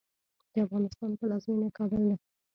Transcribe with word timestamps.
د 0.53 0.55
افغانستان 0.65 1.11
پلازمېنه 1.19 1.67
کابل 1.77 2.01
ده. 2.09 2.15